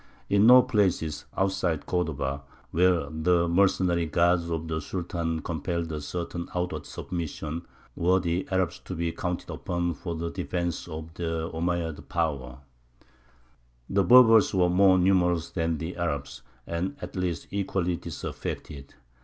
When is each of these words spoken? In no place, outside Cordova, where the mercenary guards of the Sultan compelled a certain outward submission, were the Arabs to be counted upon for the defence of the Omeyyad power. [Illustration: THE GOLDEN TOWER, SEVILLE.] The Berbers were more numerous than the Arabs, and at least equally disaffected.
In 0.29 0.47
no 0.47 0.63
place, 0.63 1.25
outside 1.37 1.85
Cordova, 1.85 2.41
where 2.71 3.07
the 3.11 3.47
mercenary 3.47 4.07
guards 4.07 4.49
of 4.49 4.67
the 4.67 4.81
Sultan 4.81 5.43
compelled 5.43 5.91
a 5.91 6.01
certain 6.01 6.49
outward 6.55 6.87
submission, 6.87 7.67
were 7.95 8.19
the 8.19 8.47
Arabs 8.49 8.79
to 8.85 8.95
be 8.95 9.11
counted 9.11 9.51
upon 9.51 9.93
for 9.93 10.15
the 10.15 10.31
defence 10.31 10.87
of 10.87 11.13
the 11.13 11.51
Omeyyad 11.53 12.09
power. 12.09 12.61
[Illustration: 12.97 13.13
THE 13.89 13.93
GOLDEN 13.93 13.93
TOWER, 13.93 13.93
SEVILLE.] 13.93 13.93
The 13.93 14.03
Berbers 14.03 14.53
were 14.71 14.75
more 14.75 14.97
numerous 14.97 15.49
than 15.51 15.77
the 15.77 15.95
Arabs, 15.97 16.41
and 16.65 16.95
at 16.99 17.15
least 17.15 17.47
equally 17.51 17.95
disaffected. 17.95 18.95